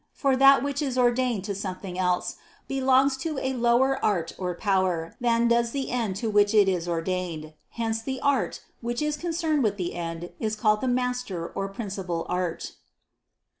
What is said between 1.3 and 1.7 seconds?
to